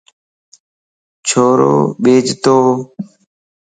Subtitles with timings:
[1.27, 2.57] ڇورو ٻڃتو